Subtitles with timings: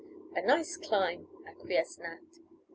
[0.35, 2.39] "A nice climb," acquiesced Nat.